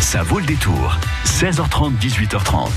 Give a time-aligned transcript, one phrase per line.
[0.00, 0.96] Ça vaut le détour.
[1.24, 2.68] 16h30, 18h30.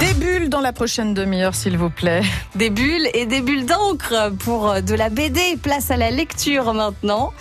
[0.00, 2.22] Des bulles dans la prochaine demi-heure, s'il vous plaît.
[2.54, 5.56] Des bulles et des bulles d'encre pour de la BD.
[5.62, 7.32] Place à la lecture maintenant.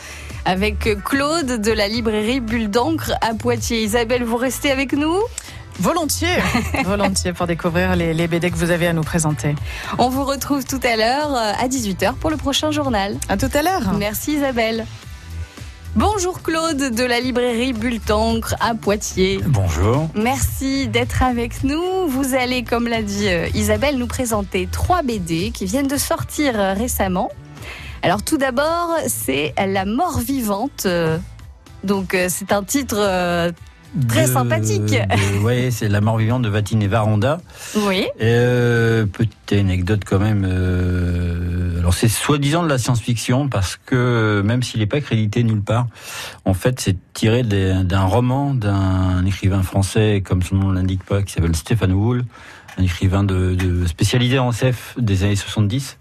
[0.46, 3.84] Avec Claude de la librairie Bulle d'encre à Poitiers.
[3.84, 5.18] Isabelle, vous restez avec nous?
[5.80, 6.42] Volontiers,
[6.86, 9.54] volontiers pour découvrir les, les, BD que vous avez à nous présenter.
[10.00, 13.16] On vous retrouve tout à l'heure à 18h pour le prochain journal.
[13.30, 13.94] À tout à l'heure.
[13.94, 14.88] Merci Isabelle.
[15.98, 19.40] Bonjour Claude de la librairie Bultancre à Poitiers.
[19.48, 20.08] Bonjour.
[20.14, 22.06] Merci d'être avec nous.
[22.08, 27.32] Vous allez, comme l'a dit Isabelle, nous présenter trois BD qui viennent de sortir récemment.
[28.04, 30.86] Alors tout d'abord, c'est La mort vivante.
[31.84, 33.52] Donc c'est un titre
[34.08, 34.96] très de, sympathique.
[35.42, 37.40] Oui, c'est La mort vivante de Vatine et Varanda.
[37.76, 38.08] Oui.
[38.22, 40.46] Euh, petite anecdote quand même.
[40.48, 45.62] Euh, alors c'est soi-disant de la science-fiction parce que même s'il n'est pas crédité nulle
[45.62, 45.88] part,
[46.46, 51.34] en fait c'est tiré d'un roman d'un écrivain français, comme son nom l'indique pas, qui
[51.34, 52.26] s'appelle Stéphane Wool,
[52.78, 55.98] un écrivain de, de spécialisé en SF des années 70.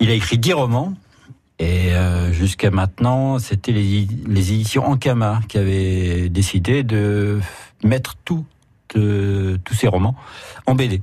[0.00, 0.94] Il a écrit dix romans.
[1.60, 7.38] Et euh, jusqu'à maintenant, c'était les, les, éditions Ankama qui avaient décidé de
[7.84, 8.46] mettre tout,
[8.94, 10.16] de, tous ces romans
[10.66, 11.02] en BD.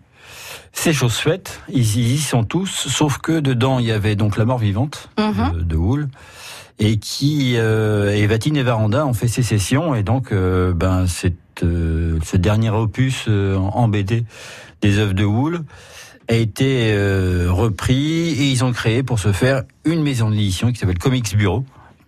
[0.74, 4.46] C'est chose faite, ils y sont tous, sauf que dedans il y avait donc La
[4.46, 5.54] mort vivante mm -hmm.
[5.54, 6.10] de, de Wool,
[6.80, 11.64] et qui euh, et Vatine et Varanda ont fait sécession, et donc euh, ben cette,
[11.64, 14.26] euh, ce dernier opus euh, en BD
[14.82, 15.64] des œuvres de Wool
[16.28, 20.80] a été euh, repris et ils ont créé pour ce faire une maison d'édition qui
[20.80, 21.64] s'appelle Comics Bureau,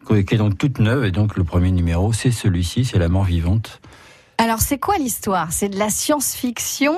[0.08, 3.24] qui est donc toute neuve et donc le premier numéro c'est celui-ci, c'est La mort
[3.24, 3.80] vivante.
[4.38, 5.52] Alors c'est quoi l'histoire?
[5.52, 6.96] C'est de la science-fiction?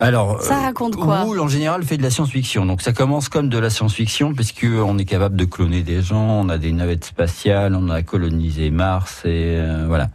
[0.00, 1.24] Alors, ça raconte quoi?
[1.24, 2.66] Wool, en général, fait de la science-fiction.
[2.66, 6.40] Donc, ça commence comme de la science-fiction, puisque on est capable de cloner des gens,
[6.40, 10.08] on a des navettes spatiales, on a colonisé Mars, et euh, voilà.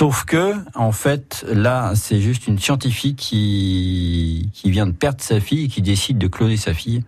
[0.00, 5.40] Sauf que, en fait, là, c'est juste une scientifique qui qui vient de perdre sa
[5.40, 7.04] fille et qui décide de cloner sa fille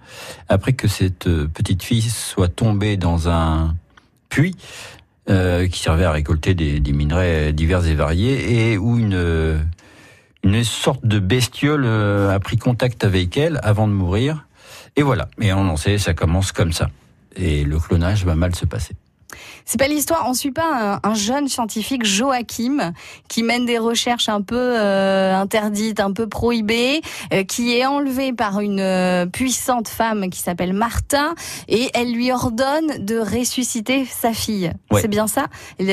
[0.50, 3.74] après que cette petite fille soit tombée dans un
[4.28, 4.56] puits.
[5.30, 9.64] Euh, qui servait à récolter des, des minerais divers et variés et où une
[10.42, 14.46] une sorte de bestiole a pris contact avec elle avant de mourir.
[14.96, 15.28] Et voilà.
[15.40, 16.90] Et on en sait, ça commence comme ça.
[17.36, 18.94] Et le clonage va mal se passer.
[19.64, 20.24] C'est pas l'histoire.
[20.26, 22.92] On suit pas un, un, jeune scientifique Joachim
[23.28, 27.00] qui mène des recherches un peu euh, interdites, un peu prohibées,
[27.32, 31.34] euh, qui est enlevé par une euh, puissante femme qui s'appelle Martha
[31.68, 34.72] et elle lui ordonne de ressusciter sa fille.
[34.90, 35.00] Ouais.
[35.00, 35.46] C'est bien ça?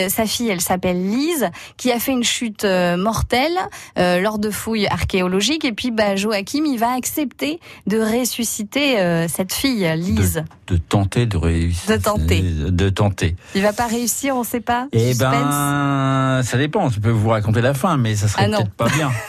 [0.09, 3.57] Sa fille, elle s'appelle Lise, qui a fait une chute euh, mortelle
[3.95, 5.65] lors de fouilles archéologiques.
[5.65, 10.43] Et puis, bah, Joachim, il va accepter de ressusciter euh, cette fille, Lise.
[10.67, 11.97] De, de tenter de réussir.
[11.97, 12.41] De tenter.
[12.41, 13.35] De tenter.
[13.55, 14.87] Il va pas réussir, on sait pas.
[14.91, 16.89] Eh ben, ça dépend.
[16.89, 19.11] Je peux vous raconter la fin, mais ça serait ah peut-être pas bien.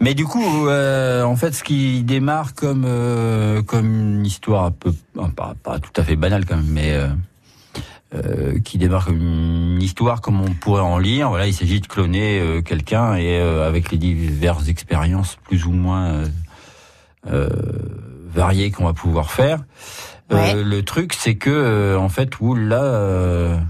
[0.00, 4.70] Mais du coup, euh, en fait, ce qui démarre comme euh, comme une histoire un
[4.70, 4.92] peu
[5.36, 6.98] pas, pas, tout à fait banale quand même, mais
[8.14, 11.28] euh, qui démarre comme une histoire comme on pourrait en lire.
[11.30, 16.24] Voilà, il s'agit de cloner quelqu'un et avec les diverses expériences plus ou moins
[17.24, 19.60] variées qu'on va pouvoir faire.
[20.30, 20.62] Ouais.
[20.62, 23.60] le truc, c'est que en fait, Wool là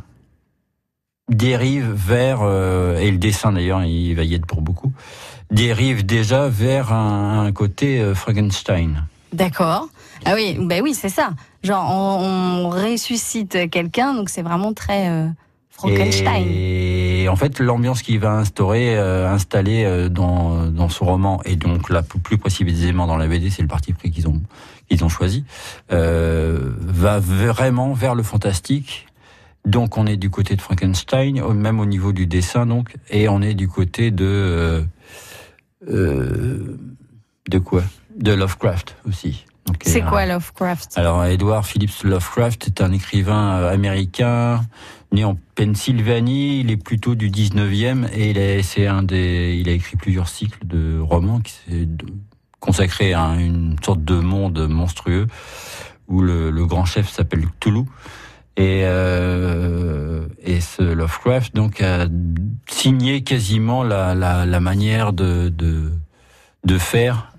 [1.29, 2.43] dérive vers
[2.99, 4.93] et le dessin d'ailleurs, il va y être pour beaucoup
[5.51, 9.07] dérive déjà vers un, un côté euh, Frankenstein.
[9.33, 9.89] D'accord.
[10.25, 11.31] Ah oui, ben oui, c'est ça.
[11.63, 15.29] Genre, on, on ressuscite quelqu'un, donc c'est vraiment très euh,
[15.71, 16.47] Frankenstein.
[16.49, 17.00] Et
[17.31, 21.89] en fait, l'ambiance qu'il va instaurer, euh, installer euh, dans, dans son roman, et donc
[21.89, 24.41] là, plus précisément dans la BD, c'est le parti pris qu'ils ont,
[24.89, 25.45] qu'ils ont choisi,
[25.93, 29.07] euh, va vraiment vers le fantastique.
[29.65, 33.43] Donc, on est du côté de Frankenstein, même au niveau du dessin, donc, et on
[33.43, 34.85] est du côté de
[35.89, 36.77] euh,
[37.49, 37.83] de quoi?
[38.17, 39.45] De Lovecraft aussi.
[39.83, 40.95] C'est quoi Lovecraft?
[40.97, 44.63] Alors Edward Phillips Lovecraft est un écrivain américain
[45.13, 49.73] né en Pennsylvanie, il est plutôt du 19e et il c'est un des, il a
[49.73, 51.89] écrit plusieurs cycles de romans qui s'est
[52.61, 55.27] consacré à une sorte de monde monstrueux
[56.09, 57.85] où le, le grand chef s'appelle Cthulhu.
[58.57, 62.07] Et, euh, et ce Lovecraft donc a
[62.69, 65.93] signé quasiment la, la, la manière de, de,
[66.65, 67.33] de faire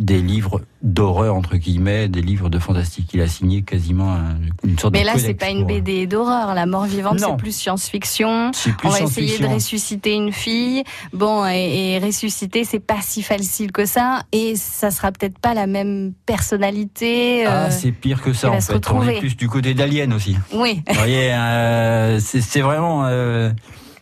[0.00, 3.10] des livres d'horreur entre guillemets, des livres de fantastique.
[3.14, 4.16] Il a signé quasiment
[4.64, 5.06] une sorte Mais de.
[5.06, 6.54] là, c'est pas une BD d'horreur.
[6.54, 8.52] La mort vivante, c'est plus science-fiction.
[8.84, 10.84] On va essayer de ressusciter une fille.
[11.12, 14.22] Bon, et, et ressusciter, c'est pas si facile que ça.
[14.32, 17.44] Et ça sera peut-être pas la même personnalité.
[17.46, 18.50] Ah, euh, c'est pire que ça.
[18.50, 20.36] En fait, on est plus du côté d'Alien aussi.
[20.54, 20.82] Oui.
[20.88, 23.04] Vous voyez, euh, c'est vraiment.
[23.06, 23.50] Euh,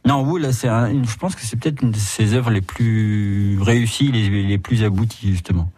[0.07, 4.13] Non, Wool, c'est je pense que c'est peut-être une de ses œuvres les plus réussies,
[4.13, 5.71] les, les plus abouties justement.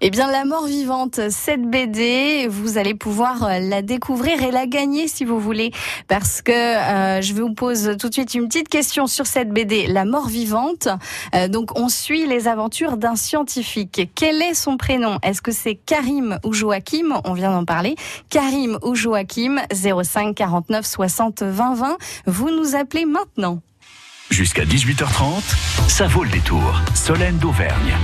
[0.00, 4.66] Eh bien, La mort vivante, cette BD, vous allez pouvoir euh, la découvrir et la
[4.66, 5.72] gagner si vous voulez.
[6.06, 9.86] Parce que euh, je vous pose tout de suite une petite question sur cette BD,
[9.88, 10.88] La mort vivante.
[11.34, 14.10] Euh, donc, on suit les aventures d'un scientifique.
[14.14, 15.18] Quel est son prénom?
[15.22, 17.20] Est-ce que c'est Karim ou Joachim?
[17.24, 17.96] On vient d'en parler.
[18.30, 21.96] Karim ou Joachim 05 49 60 20 20.
[22.26, 23.60] Vous nous appelez maintenant.
[24.30, 26.80] Jusqu'à 18h30, ça vaut le détour.
[26.94, 27.96] Solène d'Auvergne.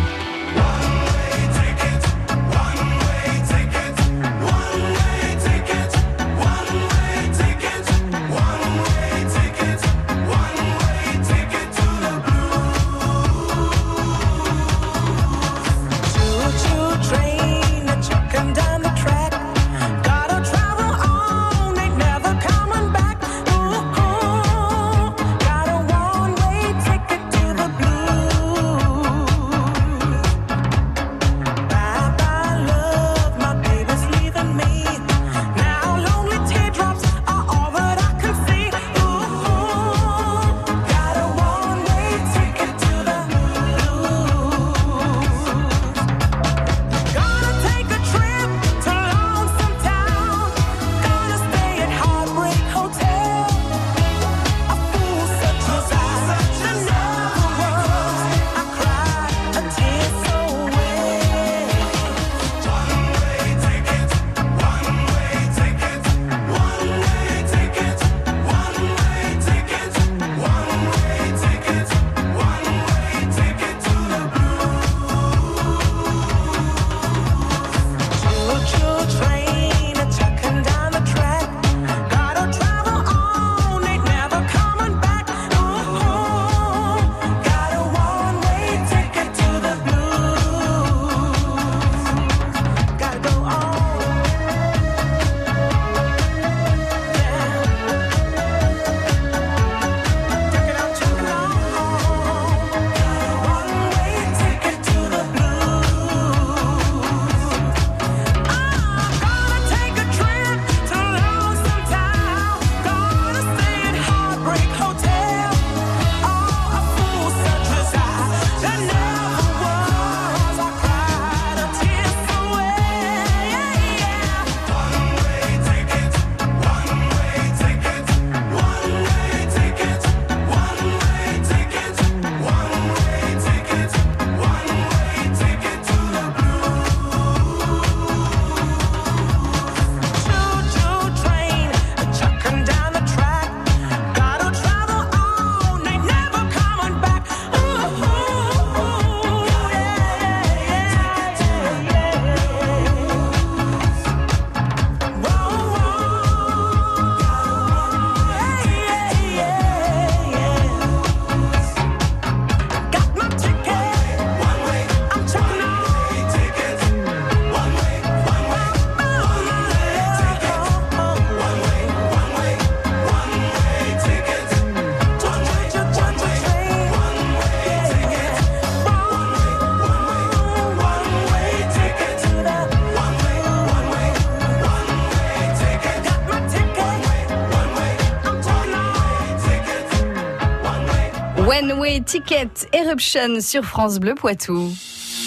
[191.47, 194.71] One Way Ticket Eruption sur France Bleu Poitou.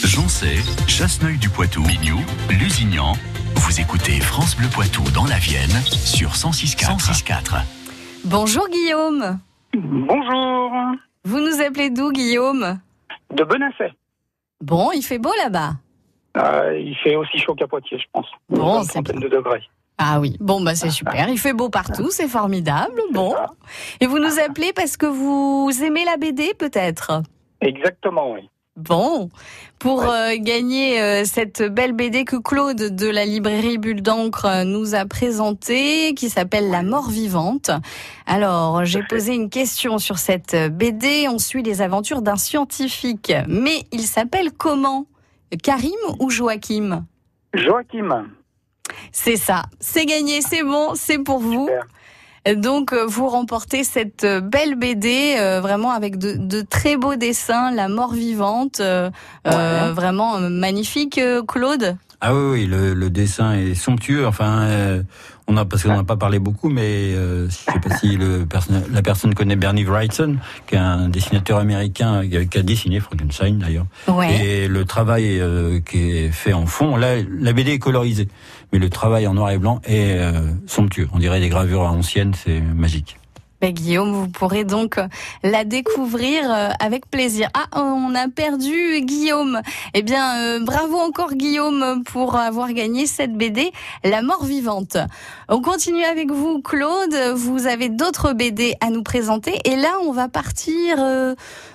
[0.03, 0.57] Joncé,
[0.87, 2.19] Chasseneuil du Poitou, Mignou,
[2.49, 3.13] Lusignan.
[3.55, 6.97] Vous écoutez France Bleu Poitou dans la Vienne sur 106.4.
[6.97, 7.61] 106.4.
[8.25, 9.39] Bonjour Guillaume.
[9.75, 10.71] Bonjour,
[11.23, 12.79] Vous nous appelez d'où Guillaume?
[13.33, 13.91] De Benassay.
[14.61, 15.73] Bon, il fait beau là-bas.
[16.37, 18.27] Euh, il fait aussi chaud qu'à Poitiers, je pense.
[18.49, 19.67] Bon, c'est de degrés.
[19.97, 23.01] Ah oui, bon bah c'est super, il fait beau partout, c'est formidable.
[23.11, 23.35] Bon.
[23.99, 27.23] Et vous nous appelez parce que vous aimez la BD peut-être?
[27.61, 28.49] Exactement, oui.
[28.77, 29.29] Bon,
[29.79, 34.63] pour euh, gagner euh, cette belle BD que Claude de la librairie Bulle d'encre euh,
[34.65, 37.71] nous a présentée, qui s'appelle La mort vivante.
[38.27, 41.27] Alors, j'ai posé une question sur cette BD.
[41.27, 45.07] On suit les aventures d'un scientifique, mais il s'appelle comment?
[45.63, 47.03] Karim ou Joachim?
[47.55, 48.27] Joachim,
[49.11, 51.67] C'est ça, c'est gagné, c'est bon, c'est pour vous.
[51.67, 51.87] Super.
[52.55, 57.15] Donc, euh, vous remportez cette euh, belle BD, euh, vraiment avec de, de très beaux
[57.15, 59.09] dessins, La mort vivante, euh,
[59.47, 61.97] euh, vraiment magnifique, euh, Claude.
[62.19, 64.25] Ah oui, oui, le, le dessin est somptueux.
[64.25, 65.03] Enfin, euh,
[65.47, 68.47] on a parce qu'on n'a pas parlé beaucoup, mais euh, je sais pas si le
[68.91, 70.37] la personne connaît Bernie Wrightson,
[70.67, 73.85] qui est un dessinateur américain qui a, dessiné Frankenstein d'ailleurs.
[74.07, 74.33] Ouais.
[74.35, 78.27] Et le travail euh, qui est fait en fond, là, la BD est colorisée,
[78.71, 81.07] mais le travail en noir et blanc est euh, somptueux.
[81.13, 83.17] On dirait des gravures anciennes, c'est magique.
[83.59, 85.07] Ben, Guillaume, vous pourrez donc euh,
[85.41, 87.49] la découvrir euh, avec plaisir.
[87.55, 89.61] Ah, on a perdu Guillaume.
[89.95, 93.71] Eh bien, euh, bravo encore Guillaume pour avoir gagné cette BD,
[94.03, 94.97] La mort vivante.
[95.49, 97.15] On continue avec vous, Claude.
[97.35, 99.59] Vous avez d'autres BD à nous présenter.
[99.65, 100.97] Et là, on va partir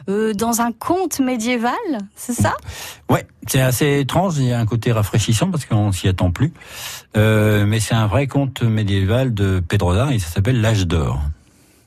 [0.07, 1.73] dans un conte médiéval,
[2.15, 2.55] c'est ça?
[3.09, 4.39] Ouais, c'est assez étrange.
[4.39, 6.53] Il y a un côté rafraîchissant parce qu'on s'y attend plus.
[7.17, 11.21] Mais c'est un vrai conte médiéval de Pedrosa et ça s'appelle L'âge d'or.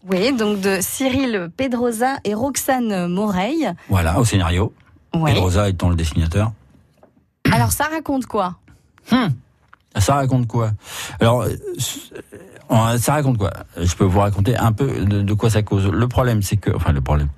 [0.09, 3.71] Oui, donc de Cyril Pedrosa et Roxane Moreille.
[3.89, 4.73] Voilà, au scénario.
[5.15, 5.33] Ouais.
[5.33, 6.51] Pedrosa étant le dessinateur.
[7.51, 8.55] Alors, ça raconte quoi?
[9.11, 9.27] Hmm.
[9.97, 10.71] Ça raconte quoi?
[11.21, 11.49] Alors, euh,
[12.71, 13.51] euh, ça raconte quoi?
[13.77, 15.87] Je peux vous raconter un peu de, de quoi ça cause.
[15.87, 17.29] Le problème, c'est que, enfin, le problème,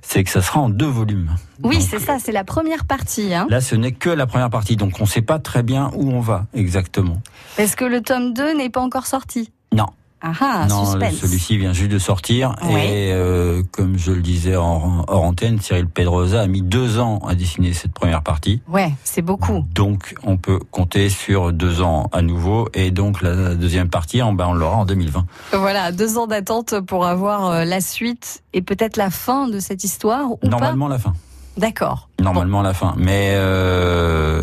[0.00, 1.30] c'est que ça sera en deux volumes.
[1.62, 3.34] Oui, c'est ça, c'est la première partie.
[3.34, 3.46] Hein.
[3.50, 6.10] Là, ce n'est que la première partie, donc on ne sait pas très bien où
[6.10, 7.20] on va exactement.
[7.58, 9.50] Est-ce que le tome 2 n'est pas encore sorti?
[9.72, 9.88] Non.
[10.26, 12.80] Ah ah, non, celui-ci vient juste de sortir Oui.
[12.80, 17.18] et euh, comme je le disais hors, hors antenne, Cyril Pedrosa a mis deux ans
[17.28, 18.62] à dessiner cette première partie.
[18.66, 19.66] Ouais, c'est beaucoup.
[19.74, 22.68] Donc, on peut compter sur deux ans à nouveau.
[22.72, 25.26] Et donc, la deuxième partie, en- ben, on l'aura en 2020.
[25.52, 29.84] Voilà, deux ans d'attente pour avoir euh, la suite et peut-être la fin de cette
[29.84, 31.12] histoire ou Normalement, la fin.
[31.56, 32.08] D'accord.
[32.20, 32.94] Normalement, la fin.
[32.96, 34.42] Mais, euh,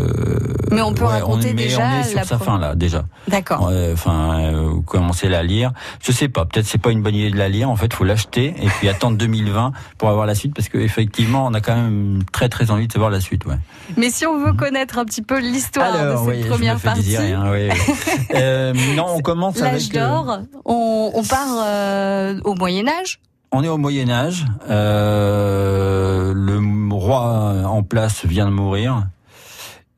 [0.71, 3.03] Mais on peut raconter on, mais déjà on est sur la sa fin, là, déjà.
[3.27, 3.67] D'accord.
[3.67, 5.71] Ouais, Enfin, euh, vous commencez à la lire.
[6.01, 7.69] Je sais pas, peut-être c'est pas une bonne idée de la lire.
[7.69, 11.53] En fait, faut l'acheter et puis attendre 2020 pour avoir la suite parce qu'effectivement, on
[11.53, 13.45] a quand même très très envie de savoir la suite.
[13.45, 13.57] Ouais.
[13.97, 17.33] Mais si on veut connaître un petit peu l'histoire de cette oui, première partie, désirer,
[17.33, 17.93] hein, oui, oui.
[18.35, 19.95] Euh, non, on commence l'âge avec.
[19.95, 23.19] euh, d'or, on, on part euh, au Moyen Âge.
[23.51, 24.45] On est au Moyen Âge.
[24.69, 27.21] Euh, le roi
[27.65, 29.07] en place vient de mourir.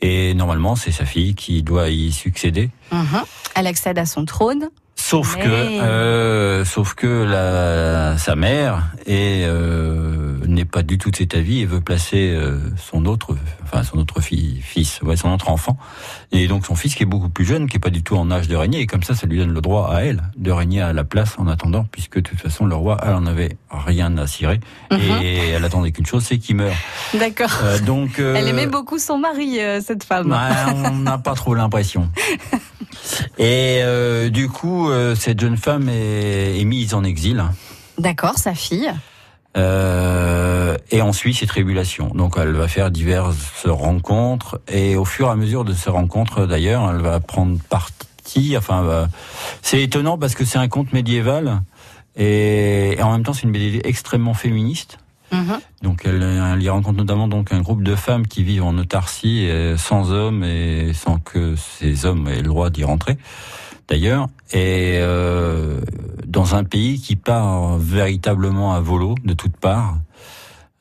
[0.02, 2.70] Et normalement, c'est sa fille qui doit y succéder.
[3.56, 4.70] Elle accède à son trône.
[4.96, 11.12] Sauf Mais- que, euh, sauf que la, sa mère est euh, n'est pas du tout
[11.12, 15.16] de cet avis et veut placer euh, son autre, enfin son autre fille, fils, ouais,
[15.18, 15.78] son autre enfant,
[16.32, 18.30] et donc son fils qui est beaucoup plus jeune, qui est pas du tout en
[18.32, 20.82] âge de régner, et comme ça, ça lui donne le droit à elle de régner
[20.82, 24.18] à la place en attendant, puisque de toute façon le roi, elle en avait rien
[24.18, 24.60] à cirer
[24.92, 25.00] Mhm.
[25.22, 26.76] et elle attendait qu'une chose, c'est qu'il meure.
[27.14, 27.52] D'accord.
[27.64, 30.36] Euh, donc, euh, Elle aimait beaucoup son mari, euh, cette femme.
[30.86, 32.10] On n'a pas trop l'impression.
[33.38, 33.82] Et
[34.32, 37.44] du coup, cette jeune femme est, est mise en exil.
[37.98, 38.92] D'accord, sa fille.
[39.56, 42.08] Euh, et on suit ses tribulations.
[42.16, 46.46] Donc elle va faire diverses rencontres et au fur et à mesure de ces rencontres,
[46.46, 48.56] d'ailleurs, elle va prendre parti.
[48.58, 49.08] Enfin, va-
[49.62, 51.62] c'est étonnant parce que c'est un conte médiéval
[52.16, 54.98] et, et en même temps c'est une BD extrêmement féministe.
[55.32, 55.60] Mhm.
[55.82, 59.48] Donc elle, elle y rencontre notamment donc un groupe de femmes qui vivent en autarcie,
[59.78, 63.18] sans hommes et sans que ces hommes aient le droit d'y rentrer.
[63.90, 65.82] D'ailleurs, et euh,
[66.34, 70.00] dans un pays qui part véritablement à volo de toutes parts,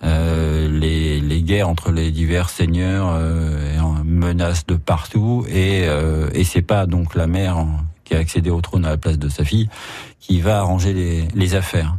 [0.02, 6.42] euh, les, les guerres entre les divers seigneurs euh, menacent de partout et, euh, et
[6.42, 9.28] c'est pas donc la mère hein, qui a accédé au trône à la place de
[9.28, 9.68] sa fille
[10.18, 11.98] qui va arranger les, les affaires.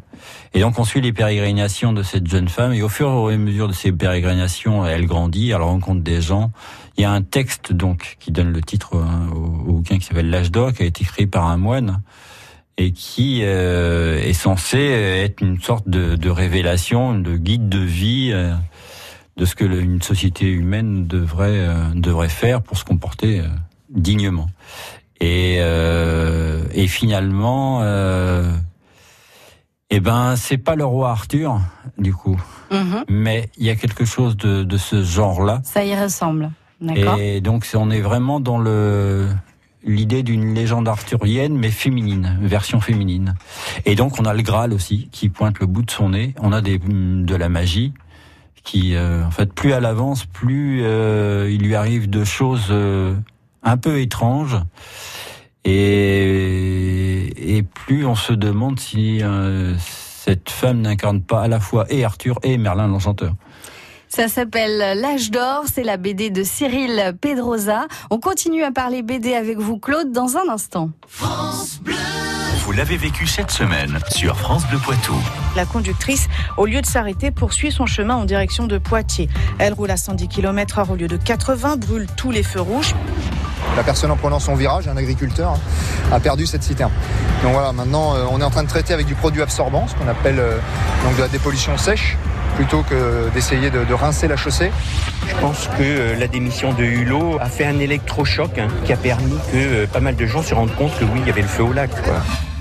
[0.56, 3.38] Et donc on suit les pérégrinations de cette jeune femme et au fur et à
[3.38, 6.52] mesure de ces pérégrinations, elle grandit, elle rencontre des gens.
[6.98, 10.06] Il y a un texte donc qui donne le titre hein, au, au bouquin qui
[10.06, 12.02] s'appelle L'âge d'or, qui a été écrit par un moine
[12.78, 18.32] et qui euh, est censé être une sorte de, de révélation, de guide de vie
[18.34, 18.54] euh,
[19.38, 23.48] de ce que le- une société humaine devrait euh, devrait faire pour se comporter euh,
[23.90, 24.48] dignement.
[25.20, 28.52] Et, euh, et finalement, euh,
[29.90, 31.62] eh ben, c'est pas le roi Arthur,
[31.98, 33.06] du coup, Mhm.
[33.08, 35.62] mais il y a quelque chose de, de ce genre-là.
[35.64, 36.52] Ça y ressemble.
[36.96, 39.30] Et donc, on est vraiment dans le
[39.84, 43.36] l'idée d'une légende arthurienne, mais féminine, version féminine.
[43.86, 46.34] Et donc, on a le Graal aussi, qui pointe le bout de son nez.
[46.40, 47.94] On a des, de la magie,
[48.64, 53.16] qui, euh, en fait, plus elle avance, plus euh, il lui arrive de choses euh,
[53.62, 54.58] un peu étranges.
[55.66, 59.22] Et, et plus on se demande si
[59.80, 63.34] cette femme n'incarne pas à la fois et Arthur et Merlin l'Enchanteur.
[64.16, 67.88] Ça s'appelle L'âge d'or, c'est la BD de Cyril Pedrosa.
[68.12, 70.92] On continue à parler BD avec vous, Claude, dans un instant.
[71.18, 75.16] Vous l'avez vécu cette semaine sur France Bleu Poitou.
[75.56, 76.28] La conductrice,
[76.58, 79.30] au lieu de s'arrêter, poursuit son chemin en direction de Poitiers.
[79.58, 82.94] Elle roule à 110 km/h au lieu de 80, brûle tous les feux rouges.
[83.76, 85.60] La personne en prenant son virage, un agriculteur, hein,
[86.12, 86.92] a perdu cette citerne.
[87.42, 89.96] Donc voilà, maintenant euh, on est en train de traiter avec du produit absorbant, ce
[89.96, 90.60] qu'on appelle euh,
[91.04, 92.16] donc de la dépollution sèche,
[92.56, 94.72] plutôt que d'essayer de, de rincer la chaussée.
[95.28, 98.98] Je pense que euh, la démission de Hulot a fait un électrochoc hein, qui a
[98.98, 101.42] permis que euh, pas mal de gens se rendent compte que oui, il y avait
[101.42, 101.90] le feu au lac.
[102.04, 102.16] Quoi.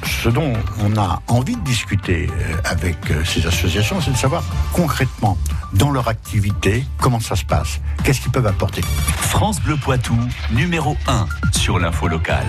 [0.04, 5.36] Ce dont on a envie de discuter euh, avec ces associations, c'est de savoir concrètement,
[5.72, 8.82] dans leur activité, comment ça se passe, qu'est-ce qu'ils peuvent apporter?
[8.82, 10.16] France Bleu Poitou,
[10.52, 12.46] numéro 1 sur l'info locale.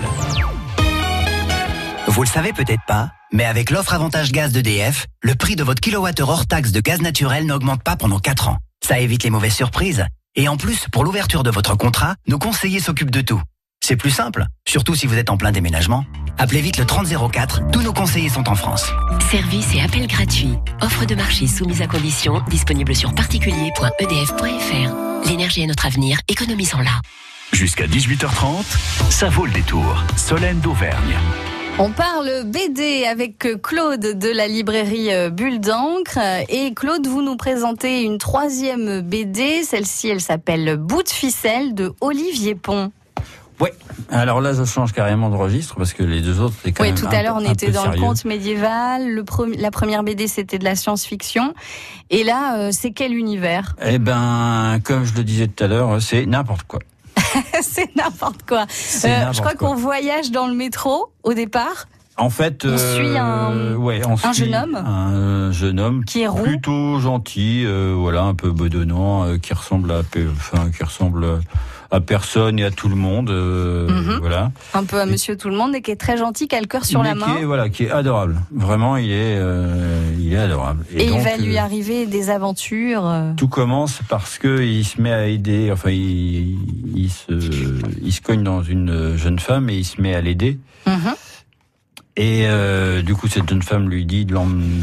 [2.06, 5.80] Vous le savez peut-être pas, mais avec l'offre avantage gaz d'EDF, le prix de votre
[5.80, 8.58] kilowattheure hors taxe de gaz naturel n'augmente pas pendant 4 ans.
[8.82, 10.06] Ça évite les mauvaises surprises.
[10.36, 13.42] Et en plus, pour l'ouverture de votre contrat, nos conseillers s'occupent de tout.
[13.84, 16.04] C'est plus simple, surtout si vous êtes en plein déménagement.
[16.38, 18.86] Appelez vite le 3004, tous nos conseillers sont en France.
[19.30, 20.54] Service et appel gratuit.
[20.80, 25.28] Offre de marché soumise à conditions, disponible sur particulier.edf.fr.
[25.28, 27.00] L'énergie est notre avenir, économisons-la.
[27.52, 28.64] Jusqu'à 18h30,
[29.10, 30.02] ça vaut le détour.
[30.16, 31.16] Solène d'Auvergne.
[31.76, 36.18] On parle BD avec Claude de la librairie euh, Bulle d'encre.
[36.48, 39.64] Et Claude, vous nous présentez une troisième BD.
[39.64, 42.92] Celle-ci, elle s'appelle Bout de ficelle de Olivier Pont.
[43.60, 43.72] Ouais.
[44.08, 46.90] Alors là, je change carrément de registre parce que les deux autres, c'est quand Oui,
[46.92, 46.98] même.
[46.98, 49.08] tout à l'heure, on était dans le conte médiéval.
[49.08, 49.24] Le
[49.58, 51.54] la première BD, c'était de la science-fiction.
[52.10, 53.74] Et là, euh, c'est quel univers?
[53.84, 56.80] Eh ben, comme je le disais tout à l'heure, c'est n'importe quoi.
[57.62, 58.62] C'est n'importe quoi.
[58.62, 61.86] Euh, je crois qu'on voyage dans le métro au départ.
[62.16, 66.22] En fait, On suit un- ouais, on un suit jeune homme un jeune homme Qui
[66.22, 66.42] est roux.
[66.44, 71.38] plutôt gentil, euh, voilà, un peu bedonnant, euh, qui ressemble à, enfin, qui ressemble à
[72.06, 74.18] personne et à tout le monde, euh, Mhm.
[74.20, 74.50] voilà.
[74.74, 76.66] Un peu à Monsieur Tout le Monde et qui est très gentil, qui a le
[76.66, 77.34] cœur sur la main.
[77.36, 78.40] Qui est, voilà, qui est adorable.
[78.54, 80.84] Vraiment, il est, euh, il est adorable.
[80.94, 83.06] Et, il donc, va lui euh, arriver des aventures.
[83.06, 86.58] euh, Tout commence parce que il se met à aider, enfin il,
[86.96, 87.32] il se,
[88.02, 90.58] il se cogne dans une jeune femme et il se met à l'aider.
[90.86, 91.14] mhm.
[92.16, 94.34] Et euh, du coup, cette jeune femme lui dit de,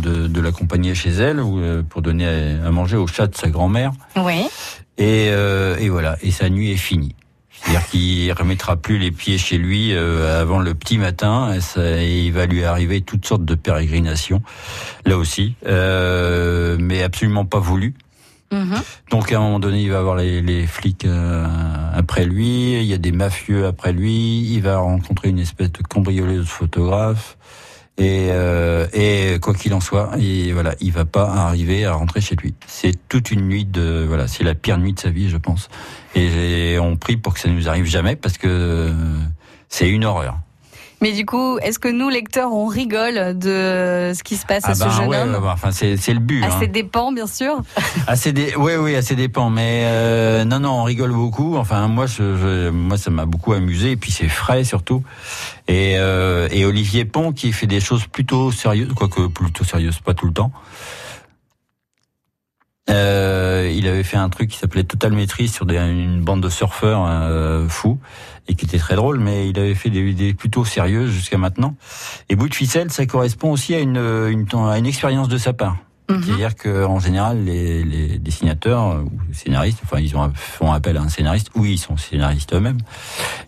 [0.02, 3.50] de, de l'accompagner chez elle euh, pour donner à, à manger au chat de sa
[3.50, 3.92] grand-mère.
[4.18, 4.48] Oui.
[4.98, 7.16] Et, euh, et voilà, et sa nuit est finie.
[7.50, 11.54] C'est-à-dire qu'il remettra plus les pieds chez lui euh, avant le petit matin.
[11.54, 14.42] Et, ça- et il va lui arriver toutes sortes de pérégrinations,
[15.06, 17.94] là aussi, euh, mais absolument pas voulu.
[18.52, 18.82] Mhm.
[19.10, 21.48] Donc à un moment donné, il va avoir les, les flics euh,
[21.94, 25.82] après lui, il y a des mafieux après lui, il va rencontrer une espèce de
[25.82, 27.38] cambrioleuse photographe.
[27.98, 32.20] Et, euh, et quoi qu'il en soit, il, voilà, il va pas arriver à rentrer
[32.20, 32.56] chez lui.
[32.66, 35.70] C'est toute une nuit de voilà, c'est la pire nuit de sa vie, je pense.
[36.16, 38.94] Et on prie pour que ça ne nous arrive jamais parce que euh,
[39.70, 40.40] c'est une horreur.
[41.02, 44.76] Mais du coup, est-ce que nous, lecteurs, on rigole de ce qui se passe à
[44.76, 46.44] ce ben, jeune ouais, homme ouais, ouais, enfin c'est c'est le but.
[46.44, 46.60] À hein.
[46.60, 47.62] ses dépens, bien sûr.
[48.08, 48.54] Assez dé...
[48.56, 49.50] Oui, oui, assez dépend.
[49.50, 51.58] Mais euh, non, non, on rigole beaucoup.
[51.58, 53.92] Enfin, moi, je, je- moi, ça m'a beaucoup amusé.
[53.92, 55.04] Et puis, c'est frais surtout.
[55.68, 60.14] Et, euh, et Olivier Pont qui fait des choses plutôt sérieuses, quoique plutôt sérieuses, pas
[60.14, 60.52] tout le temps.
[62.92, 66.50] Euh, il avait fait un truc qui s'appelait Total Maîtrise sur des- une bande de
[66.50, 68.00] surfeurs euh, fous
[68.48, 71.76] et qui était très drôle, mais il avait fait des idées plutôt sérieuses jusqu'à maintenant.
[72.30, 75.54] Et bout de ficelle, ça correspond aussi à une, une, à une expérience de sa
[75.54, 75.78] part.
[76.10, 76.24] Mhm.
[76.24, 81.08] C'est-à-dire qu'en général, les, les dessinateurs ou scénaristes, enfin, ils ont, font appel à un
[81.10, 82.80] scénariste, ou ils sont scénaristes eux-mêmes.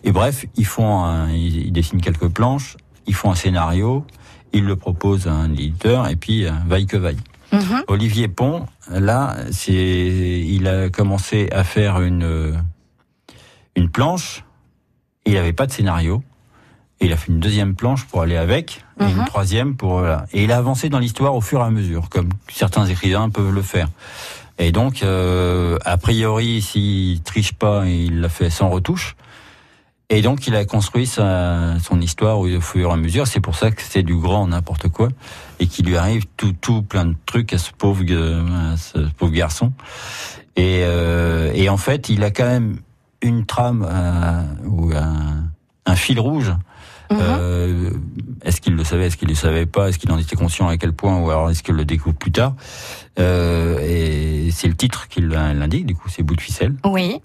[0.04, 4.06] Et bref, ils font, un- ils, ils dessinent quelques planches, ils font un scénario,
[4.54, 7.18] ils le proposent à un éditeur, et puis euh, vaille que vaille.
[7.54, 7.82] Mhm.
[7.88, 12.54] Olivier Pont, là, c'est, il a commencé à faire une
[13.76, 14.44] une planche.
[15.26, 16.22] Il n'avait pas de scénario.
[17.00, 19.24] Et il a fait une deuxième planche pour aller avec, et une Mhm.
[19.24, 20.26] troisième pour voilà.
[20.32, 23.52] Et il a avancé dans l'histoire au fur et à mesure, comme certains écrivains peuvent
[23.52, 23.88] le faire.
[24.58, 29.16] Et donc, euh, a priori, s'il triche pas, il l'a fait sans retouche.
[30.14, 33.26] Et donc, il a construit sa, son histoire au fur et à mesure.
[33.26, 35.08] C'est pour ça que c'est du grand n'importe quoi.
[35.58, 38.14] Et qu'il lui arrive tout, tout plein de trucs à ce pauvre, gue-
[38.72, 39.72] à ce pauvre garçon.
[40.56, 42.76] Et, euh, et en fait, il a quand même
[43.22, 45.44] une trame euh, ou un,
[45.86, 46.52] un fil rouge.
[47.10, 47.18] Mhm.
[47.20, 47.90] Euh,
[48.44, 50.68] est-ce qu'il le savait, est-ce qu'il ne le savait pas, est-ce qu'il en était conscient
[50.68, 52.54] à quel point, ou alors est-ce qu'il le découvre plus tard
[53.18, 56.74] euh, Et c'est le titre qui l'indique, du coup, c'est bout de ficelle.
[56.84, 57.20] Oui.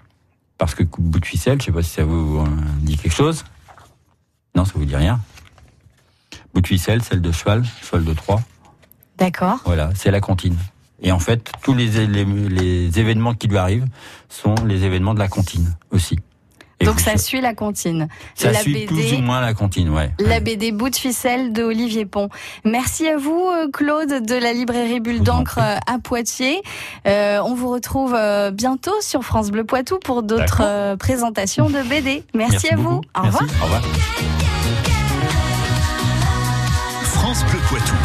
[0.60, 2.46] Parce que bout de ficelle, je sais pas si ça vous euh,
[2.82, 3.44] dit quelque chose.
[4.56, 5.20] Non, ça vous dit rien.
[6.54, 8.42] Bout de ficelle, celle de cheval, cheval de Troie.
[9.18, 9.60] D'accord.
[9.66, 10.58] Voilà, c'est la comptine.
[11.02, 13.88] Et en fait, tous les, les, les événements qui lui arrivent
[14.28, 16.20] sont les événements de la comptine aussi.
[16.82, 18.08] Et Donc ça suit la comptine.
[18.36, 18.86] ça la suit BD.
[18.88, 20.12] plus ou moins la comptine, ouais.
[20.20, 22.30] La BD Bout de ficelle de Olivier Pont.
[22.64, 26.62] Merci à vous, euh, Claude, de la librairie Bulle d'encre euh, à Poitiers.
[27.08, 32.24] Euh, on vous retrouve euh, bientôt sur France Bleu Poitou pour d'autres présentations de BD.
[32.34, 33.02] Merci, à vous.
[33.18, 33.38] Au Merci.
[33.44, 33.62] revoir.
[33.62, 33.82] Au revoir.
[37.04, 37.96] France Bleu Poitou.